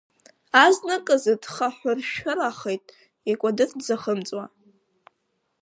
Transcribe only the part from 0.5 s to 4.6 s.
Азныказ дхаҳәыршәырахеит, икәадыр дзахымҵуа.